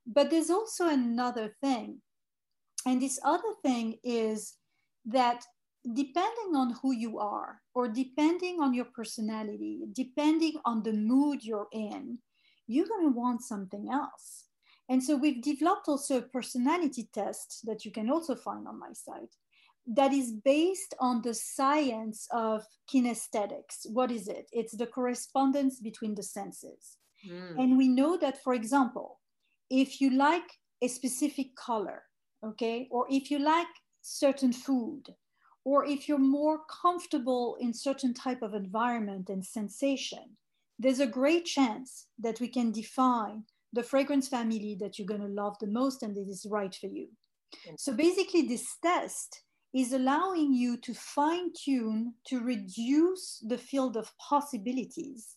But 0.06 0.30
there's 0.30 0.50
also 0.50 0.88
another 0.88 1.56
thing. 1.62 2.02
And 2.86 3.02
this 3.02 3.20
other 3.26 3.54
thing 3.62 3.98
is 4.04 4.56
that 5.06 5.44
depending 5.94 6.56
on 6.56 6.76
who 6.82 6.94
you 6.94 7.20
are, 7.20 7.62
or 7.74 7.88
depending 7.88 8.62
on 8.62 8.74
your 8.74 8.86
personality, 8.86 9.82
depending 9.94 10.54
on 10.66 10.84
the 10.84 10.94
mood 10.94 11.44
you're 11.44 11.68
in, 11.72 12.20
you're 12.68 12.88
going 12.88 13.06
to 13.06 13.18
want 13.18 13.42
something 13.42 13.90
else. 13.92 14.47
And 14.90 15.04
so 15.04 15.18
we've 15.18 15.42
developed 15.42 15.88
also 15.88 16.18
a 16.18 16.22
personality 16.22 17.10
test 17.14 17.62
that 17.66 17.84
you 17.84 17.92
can 17.92 18.10
also 18.10 18.36
find 18.36 18.68
on 18.68 18.80
my 18.80 18.94
site 18.94 19.36
that 19.88 20.12
is 20.12 20.32
based 20.32 20.94
on 21.00 21.22
the 21.22 21.34
science 21.34 22.28
of 22.32 22.66
kinesthetics. 22.94 23.86
What 23.86 24.12
is 24.12 24.28
it? 24.28 24.50
It's 24.52 24.76
the 24.76 24.86
correspondence 24.86 25.80
between 25.80 26.16
the 26.16 26.24
senses. 26.24 26.98
Mm. 27.30 27.58
And 27.58 27.78
we 27.78 27.88
know 27.88 28.18
that, 28.18 28.44
for 28.44 28.54
example, 28.54 29.20
if 29.70 30.02
you 30.02 30.12
like 30.12 30.44
a 30.82 30.90
specific 30.90 31.56
color, 31.56 32.04
okay, 32.46 32.88
or 32.92 33.08
if 33.10 33.32
you 33.32 33.40
like 33.40 33.68
certain 34.02 34.52
food, 34.52 35.04
or 35.64 35.86
if 35.86 36.08
you're 36.08 36.20
more 36.20 36.60
comfortable 36.82 37.58
in 37.60 37.74
certain 37.74 38.14
type 38.14 38.42
of 38.42 38.54
environment 38.54 39.30
and 39.30 39.46
sensation, 39.46 40.38
there's 40.80 41.00
a 41.00 41.08
great 41.08 41.46
chance 41.46 42.08
that 42.20 42.40
we 42.40 42.48
can 42.48 42.72
define 42.72 43.44
the 43.74 43.84
fragrance 43.84 44.28
family 44.28 44.78
that 44.80 44.98
you're 44.98 45.08
going 45.08 45.22
to 45.22 45.28
love 45.28 45.56
the 45.60 45.68
most 45.68 46.04
and 46.04 46.16
that 46.16 46.28
is 46.30 46.48
right 46.50 46.74
for 46.74 46.88
you. 46.88 47.08
So 47.78 47.94
basically, 47.94 48.44
this 48.44 48.66
test 48.84 49.42
is 49.74 49.94
allowing 49.94 50.54
you 50.54 50.78
to 50.78 50.94
fine 50.94 51.52
tune 51.54 52.14
to 52.28 52.40
reduce 52.40 53.44
the 53.48 53.58
field 53.58 53.96
of 53.96 54.12
possibilities 54.18 55.36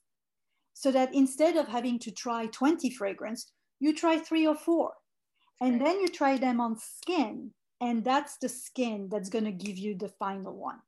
so 0.74 0.90
that 0.90 1.14
instead 1.14 1.56
of 1.56 1.68
having 1.68 1.98
to 2.00 2.10
try 2.10 2.46
20 2.46 2.90
fragrance, 2.90 3.52
you 3.80 3.94
try 3.94 4.18
three 4.18 4.46
or 4.46 4.54
four. 4.54 4.92
And 5.60 5.80
then 5.80 6.00
you 6.00 6.08
try 6.08 6.38
them 6.38 6.60
on 6.60 6.78
skin. 6.78 7.50
And 7.82 8.02
that's 8.02 8.38
the 8.38 8.48
skin 8.48 9.08
that's 9.10 9.28
going 9.28 9.44
to 9.44 9.52
give 9.52 9.76
you 9.76 9.96
the 9.96 10.08
final 10.08 10.54
one. 10.54 10.78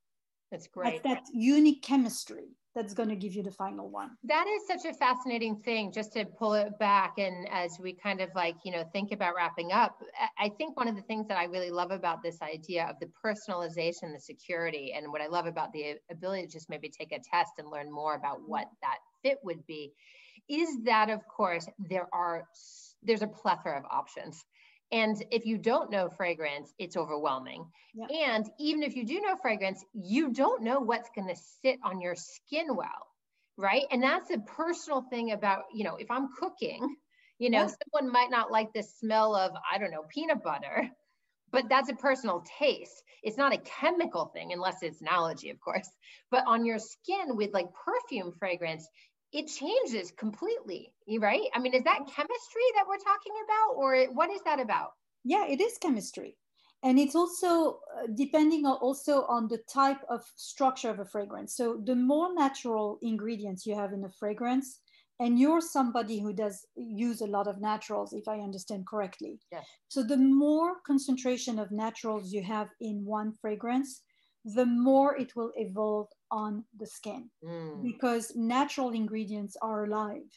That's 0.51 0.67
great. 0.67 1.03
That's 1.03 1.29
that 1.29 1.35
unique 1.35 1.83
chemistry 1.83 2.57
that's 2.75 2.95
going 2.95 3.09
to 3.09 3.17
give 3.17 3.35
you 3.35 3.43
the 3.43 3.51
final 3.51 3.91
one. 3.91 4.11
That 4.25 4.47
is 4.47 4.67
such 4.67 4.91
a 4.91 4.97
fascinating 4.97 5.57
thing, 5.57 5.93
just 5.93 6.13
to 6.15 6.25
pull 6.25 6.55
it 6.55 6.79
back. 6.79 7.19
And 7.19 7.49
as 7.51 7.79
we 7.81 7.93
kind 7.93 8.21
of 8.21 8.31
like, 8.35 8.57
you 8.65 8.73
know, 8.73 8.85
think 8.93 9.13
about 9.13 9.35
wrapping 9.37 9.73
up, 9.73 10.01
I 10.39 10.49
think 10.49 10.77
one 10.77 10.89
of 10.89 10.97
the 10.97 11.03
things 11.03 11.29
that 11.29 11.37
I 11.37 11.45
really 11.45 11.71
love 11.71 11.91
about 11.91 12.23
this 12.23 12.41
idea 12.41 12.87
of 12.89 12.97
the 13.01 13.11
personalization, 13.25 14.13
the 14.13 14.21
security, 14.21 14.93
and 14.97 15.13
what 15.13 15.21
I 15.21 15.27
love 15.27 15.47
about 15.47 15.73
the 15.73 15.97
ability 16.11 16.47
to 16.47 16.53
just 16.53 16.71
maybe 16.71 16.89
take 16.89 17.13
a 17.13 17.19
test 17.19 17.53
and 17.59 17.71
learn 17.71 17.93
more 17.93 18.15
about 18.15 18.39
what 18.47 18.67
that 18.81 18.99
fit 19.23 19.39
would 19.45 19.67
be 19.67 19.93
is 20.49 20.69
that, 20.85 21.11
of 21.11 21.21
course, 21.29 21.69
there 21.91 22.09
are 22.13 22.45
there's 23.05 23.23
a 23.23 23.27
plethora 23.27 23.77
of 23.77 23.85
options 23.91 24.45
and 24.93 25.25
if 25.31 25.47
you 25.47 25.59
don't 25.59 25.91
know 25.91 26.09
fragrance, 26.11 26.73
it's 26.79 26.97
overwhelming. 26.97 27.65
And 28.15 28.49
even 28.59 28.83
if 28.83 28.95
you 28.95 29.05
do 29.05 29.21
know 29.21 29.37
fragrance, 29.37 29.85
you 29.95 30.31
don't 30.31 30.63
know 30.63 30.81
what's 30.81 31.09
going 31.17 31.29
to 31.29 31.37
sit 31.63 31.79
on 31.83 32.01
your 32.01 32.15
skin 32.15 32.77
well, 32.77 33.07
right? 33.57 33.85
And 33.91 34.03
that's 34.03 34.31
a 34.31 34.39
personal 34.39 35.03
thing 35.03 35.33
about, 35.33 35.65
you 35.75 35.85
know, 35.85 35.97
if 35.97 36.11
I'm 36.11 36.29
cooking, 36.39 36.97
you 37.39 37.51
know, 37.51 37.67
someone 37.93 38.13
might 38.13 38.31
not 38.31 38.51
like 38.53 38.73
the 38.73 38.83
smell 38.83 39.35
of, 39.35 39.53
I 39.71 39.79
don't 39.79 39.91
know, 39.91 40.05
peanut 40.09 40.43
butter, 40.43 40.89
but 41.51 41.69
that's 41.69 41.91
a 41.91 41.95
personal 41.95 42.45
taste. 42.59 43.03
It's 43.23 43.37
not 43.37 43.53
a 43.53 43.59
chemical 43.59 44.27
thing, 44.27 44.53
unless 44.53 44.83
it's 44.83 45.01
an 45.01 45.09
allergy, 45.09 45.51
of 45.51 45.61
course. 45.61 45.89
But 46.31 46.45
on 46.47 46.65
your 46.65 46.79
skin 46.79 47.37
with 47.37 47.53
like 47.53 47.67
perfume 47.85 48.33
fragrance, 48.39 48.87
it 49.33 49.47
changes 49.47 50.11
completely, 50.13 50.93
right? 51.19 51.49
I 51.55 51.59
mean, 51.59 51.75
is 51.75 51.85
that 51.85 51.99
chemistry 51.99 52.69
that 52.75 52.85
we're 52.87 52.99
talking 52.99 53.33
about, 53.45 53.77
or 53.77 54.07
what 54.15 54.31
is 54.31 54.41
that 54.45 54.61
about? 54.61 54.93
Yeah, 55.25 55.47
it 55.47 55.61
is 55.61 55.79
chemistry. 55.79 56.37
And 56.85 56.99
it's 56.99 57.15
also 57.15 57.79
uh, 57.97 58.09
depending 58.15 58.67
also 58.67 59.25
on 59.27 59.47
the 59.47 59.59
type 59.73 60.01
of 60.09 60.25
structure 60.37 60.91
of 60.91 60.99
a 60.99 61.05
fragrance. 61.05 61.57
So 61.57 61.81
the 61.85 61.95
more 61.95 62.35
natural 62.35 62.99
ingredients 63.03 63.65
you 63.65 63.77
have 63.77 63.93
in 63.93 64.05
a 64.05 64.11
fragrance, 64.11 64.81
and 65.21 65.39
you're 65.39 65.61
somebody 65.61 66.21
who 66.21 66.33
does 66.33 66.67
use 66.75 67.21
a 67.21 67.27
lot 67.27 67.47
of 67.47 67.61
naturals 67.61 68.13
if 68.13 68.27
i 68.27 68.39
understand 68.39 68.87
correctly 68.87 69.39
yes. 69.53 69.65
so 69.89 70.03
the 70.03 70.17
more 70.17 70.77
concentration 70.87 71.59
of 71.59 71.71
naturals 71.71 72.33
you 72.33 72.43
have 72.43 72.69
in 72.81 73.05
one 73.05 73.33
fragrance 73.41 74.03
the 74.45 74.67
more 74.67 75.17
it 75.17 75.35
will 75.37 75.53
evolve 75.57 76.09
on 76.31 76.65
the 76.79 76.87
skin 76.87 77.31
Mm. 77.45 77.83
because 77.83 78.35
natural 78.37 78.91
ingredients 78.91 79.57
are 79.63 79.85
alive 79.85 80.31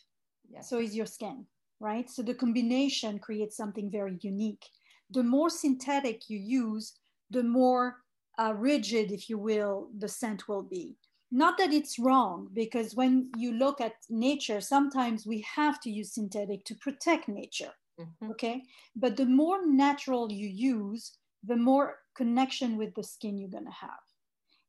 Yes. 0.49 0.69
so 0.69 0.79
is 0.79 0.95
your 0.95 1.05
skin 1.07 1.45
right 1.79 2.09
so 2.09 2.21
the 2.23 2.35
combination 2.35 3.19
creates 3.19 3.57
something 3.57 3.89
very 3.89 4.17
unique 4.21 4.65
the 5.09 5.23
more 5.23 5.49
synthetic 5.49 6.29
you 6.29 6.37
use 6.37 6.93
the 7.31 7.43
more 7.43 8.03
uh, 8.37 8.53
rigid 8.55 9.11
if 9.11 9.29
you 9.29 9.37
will 9.39 9.89
the 9.97 10.07
scent 10.07 10.47
will 10.47 10.61
be 10.63 10.95
not 11.31 11.57
that 11.57 11.73
it's 11.73 11.97
wrong 11.99 12.47
because 12.53 12.95
when 12.95 13.29
you 13.37 13.51
look 13.53 13.81
at 13.81 13.93
nature 14.09 14.61
sometimes 14.61 15.25
we 15.25 15.41
have 15.41 15.79
to 15.81 15.89
use 15.89 16.13
synthetic 16.13 16.63
to 16.65 16.75
protect 16.75 17.27
nature 17.27 17.73
Mhm. 17.99 18.29
okay 18.31 18.63
but 18.95 19.15
the 19.17 19.25
more 19.25 19.65
natural 19.65 20.31
you 20.31 20.47
use 20.47 21.17
the 21.43 21.55
more 21.55 21.97
connection 22.15 22.77
with 22.77 22.93
the 22.95 23.03
skin 23.03 23.37
you're 23.37 23.49
going 23.49 23.65
to 23.65 23.71
have. 23.71 24.05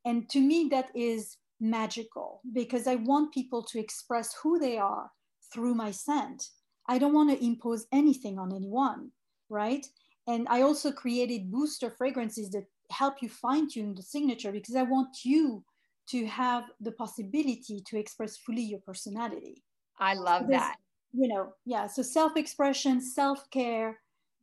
And 0.04 0.28
to 0.30 0.40
me 0.40 0.68
that 0.70 0.90
is 0.94 1.36
magical 1.58 2.42
because 2.52 2.86
i 2.86 2.96
want 2.96 3.32
people 3.32 3.62
to 3.62 3.78
express 3.80 4.34
who 4.42 4.58
they 4.58 4.76
are 4.76 5.10
through 5.52 5.74
my 5.74 5.90
scent. 5.90 6.48
I 6.88 6.98
don't 6.98 7.14
want 7.14 7.30
to 7.30 7.44
impose 7.44 7.86
anything 7.92 8.38
on 8.38 8.54
anyone 8.54 9.10
right? 9.48 9.86
And 10.26 10.46
i 10.50 10.62
also 10.62 10.90
created 10.92 11.50
booster 11.52 11.90
fragrances 11.90 12.50
that 12.50 12.66
help 12.90 13.14
you 13.22 13.28
fine 13.28 13.68
tune 13.68 13.94
the 13.94 14.02
signature 14.02 14.52
because 14.52 14.76
i 14.76 14.82
want 14.82 15.24
you 15.24 15.64
to 16.08 16.26
have 16.26 16.64
the 16.80 16.92
possibility 16.92 17.82
to 17.88 17.98
express 17.98 18.36
fully 18.36 18.62
your 18.62 18.80
personality. 18.80 19.64
I 19.98 20.14
love 20.14 20.42
There's- 20.48 20.62
that. 20.62 20.76
you 21.12 21.28
know 21.32 21.44
yeah 21.64 21.86
so 21.86 22.02
self-expression 22.02 23.00
self-care 23.00 23.98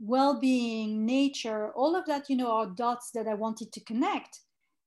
well-being 0.06 1.06
nature 1.06 1.72
all 1.76 1.96
of 1.96 2.06
that 2.06 2.30
you 2.30 2.36
know 2.36 2.52
are 2.52 2.68
dots 2.68 3.12
that 3.14 3.28
i 3.28 3.34
wanted 3.34 3.72
to 3.72 3.80
connect 3.82 4.42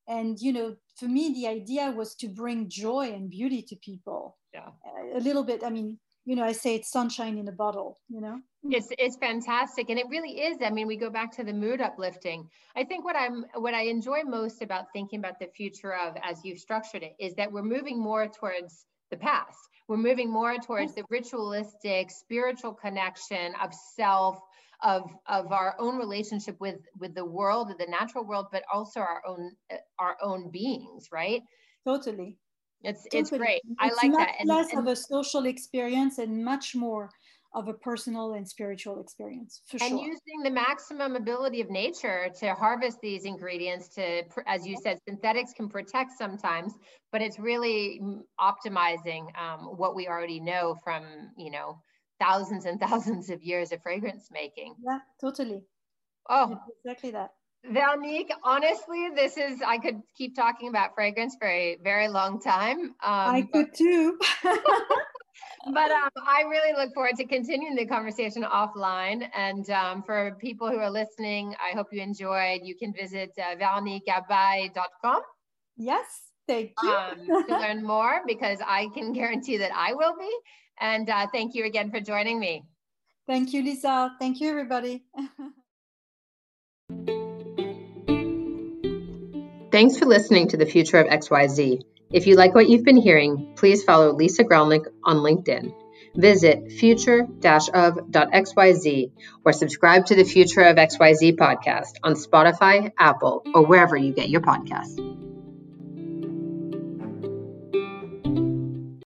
and 0.09 0.39
you 0.41 0.53
know 0.53 0.77
for 0.99 1.07
me 1.07 1.33
the 1.33 1.47
idea 1.47 1.91
was 1.91 2.15
to 2.15 2.29
bring 2.29 2.69
joy 2.69 3.11
and 3.13 3.31
beauty 3.31 3.63
to 3.63 3.77
people 3.77 4.37
Yeah. 4.53 4.71
A 5.15 5.21
little 5.21 5.45
bit 5.45 5.65
i 5.65 5.71
mean 5.71 5.99
you 6.27 6.37
know 6.37 6.45
i 6.45 6.53
say 6.53 6.75
it's 6.75 6.91
sunshine 6.91 7.39
in 7.39 7.49
a 7.49 7.53
bottle 7.53 7.99
you 8.09 8.21
know 8.21 8.37
mm. 8.37 8.73
It's 8.79 8.89
it's 8.99 9.17
fantastic, 9.17 9.91
and 9.91 9.99
it 9.99 10.09
really 10.09 10.41
is. 10.41 10.59
I 10.61 10.71
mean, 10.71 10.89
we 10.89 10.97
go 10.97 11.09
back 11.09 11.31
to 11.37 11.45
the 11.45 11.53
mood 11.53 11.81
uplifting. 11.81 12.49
I 12.75 12.83
think 12.83 13.05
what 13.05 13.15
I'm 13.15 13.45
what 13.55 13.75
I 13.75 13.83
enjoy 13.83 14.25
most 14.25 14.61
about 14.61 14.87
thinking 14.93 15.21
about 15.21 15.39
the 15.39 15.47
future 15.47 15.95
of, 15.95 16.17
as 16.25 16.45
you've 16.45 16.59
structured 16.59 17.05
it, 17.05 17.15
is 17.21 17.35
that 17.37 17.53
we're 17.53 17.63
moving 17.63 18.01
more 18.01 18.27
towards 18.27 18.87
the 19.13 19.17
past. 19.17 19.59
We're 19.89 19.99
moving 19.99 20.31
more 20.31 20.57
towards 20.59 20.95
the 20.95 21.05
ritualistic, 21.11 22.11
spiritual 22.11 22.75
connection 22.75 23.55
of 23.63 23.73
self, 23.73 24.41
of 24.83 25.11
of 25.27 25.53
our 25.53 25.75
own 25.79 25.97
relationship 25.99 26.57
with 26.61 26.81
with 26.99 27.15
the 27.15 27.25
world, 27.25 27.73
the 27.79 27.87
natural 27.87 28.25
world, 28.25 28.47
but 28.53 28.63
also 28.73 29.01
our 29.01 29.23
own 29.27 29.53
uh, 29.73 29.77
our 29.99 30.17
own 30.23 30.51
beings. 30.51 31.09
Right? 31.13 31.43
totally 31.85 32.39
It's 32.83 33.07
it's 33.07 33.31
Totally. 33.31 33.39
great. 33.39 33.63
I 33.79 33.87
It's 33.89 33.97
like 34.03 34.13
that. 34.19 34.35
And, 34.41 34.49
less 34.49 34.71
and- 34.73 34.81
of 34.81 34.87
a 34.87 34.97
social 34.97 35.47
experience 35.47 36.19
and 36.19 36.45
much 36.45 36.75
more 36.75 37.11
of 37.55 37.69
a 37.69 37.73
personal 37.73 38.35
and 38.35 38.47
spiritual 38.47 39.01
experience 39.01 39.63
for 39.67 39.79
and 39.79 39.91
sure 39.91 40.03
using 40.05 40.43
the 40.45 40.51
maximum 40.51 41.17
ability 41.17 41.61
of 41.63 41.71
nature 41.71 42.29
to 42.39 42.53
harvest 42.55 43.01
these 43.01 43.25
ingredients 43.25 43.89
to 43.89 44.23
as 44.47 44.67
you 44.67 44.77
said 44.77 44.99
synthetics 45.09 45.53
can 45.55 45.69
protect 45.69 46.13
sometimes 46.19 46.75
but 47.13 47.23
it's 47.23 47.39
really 47.39 48.01
optimizing 48.39 49.25
um, 49.41 49.61
what 49.79 49.95
we 49.95 50.07
already 50.07 50.39
know 50.39 50.77
from 50.85 51.03
you 51.39 51.51
know 51.51 51.81
thousands 52.21 52.65
and 52.65 52.81
thousands 52.87 53.31
of 53.31 53.43
years 53.43 53.73
of 53.73 53.83
fragrance 53.83 54.29
making 54.33 54.75
yeah 54.85 54.99
totally 55.21 55.63
oh 56.29 56.59
exactly 56.85 57.11
that 57.11 57.31
Veronique, 57.69 58.31
honestly, 58.45 59.09
this 59.17 59.37
is, 59.37 59.61
I 59.67 59.79
could 59.79 60.01
keep 60.17 60.37
talking 60.37 60.69
about 60.69 60.95
fragrance 60.95 61.35
for 61.37 61.49
a 61.49 61.77
very 61.83 62.07
long 62.07 62.41
time. 62.41 62.79
Um, 62.79 62.95
i 63.03 63.49
could 63.53 63.75
too 63.75 64.19
but 65.73 65.91
um, 65.91 66.11
I 66.27 66.43
really 66.49 66.73
look 66.77 66.95
forward 66.95 67.17
to 67.17 67.27
continuing 67.27 67.75
the 67.75 67.87
conversation 67.87 68.43
offline. 68.43 69.29
And 69.35 69.69
um, 69.71 70.03
for 70.03 70.37
people 70.41 70.71
who 70.71 70.79
are 70.79 70.91
listening, 70.91 71.55
I 71.61 71.75
hope 71.75 71.89
you 71.91 72.01
enjoyed. 72.01 72.61
You 72.63 72.77
can 72.77 72.93
visit 72.93 73.33
uh, 73.39 73.57
yes 75.77 76.07
thank 76.47 76.73
you 76.83 76.91
um, 76.91 77.45
to 77.49 77.59
learn 77.59 77.85
more 77.85 78.23
because 78.27 78.59
I 78.65 78.89
can 78.95 79.13
guarantee 79.21 79.59
that 79.59 79.73
I 79.75 79.95
will 79.95 80.17
be. 80.19 80.31
And 80.81 81.09
uh, 81.09 81.27
thank 81.33 81.55
you 81.55 81.65
again 81.65 81.91
for 81.91 82.01
joining 82.01 82.39
me. 82.39 82.65
Thank 83.27 83.53
you, 83.53 83.63
Lisa. 83.63 84.15
Thank 84.21 84.41
you, 84.41 84.51
everybody. 84.51 85.05
Thanks 89.73 89.99
for 89.99 90.07
listening 90.07 90.49
to 90.49 90.57
the 90.57 90.65
Future 90.65 90.99
of 90.99 91.09
XYZ. 91.09 91.83
If 92.11 92.27
you 92.27 92.37
like 92.37 92.55
what 92.55 92.69
you've 92.69 92.85
been 92.85 92.97
hearing, 92.97 93.53
please 93.57 93.83
follow 93.85 94.15
Lisa 94.15 94.45
Gralnek 94.45 94.87
on 95.05 95.17
LinkedIn. 95.17 95.75
Visit 96.15 96.73
future-of.xyz 96.73 97.27
or 99.45 99.53
subscribe 99.53 100.07
to 100.07 100.15
the 100.15 100.25
Future 100.25 100.63
of 100.63 100.77
XYZ 100.77 101.37
podcast 101.37 101.97
on 102.03 102.15
Spotify, 102.15 102.91
Apple, 102.99 103.43
or 103.55 103.67
wherever 103.67 103.97
you 103.97 104.15
get 104.15 104.31
your 104.31 104.41
podcasts. 104.41 105.26